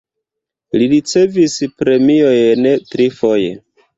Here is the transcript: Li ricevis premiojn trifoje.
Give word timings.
Li 0.81 0.87
ricevis 0.93 1.57
premiojn 1.83 2.65
trifoje. 2.95 3.55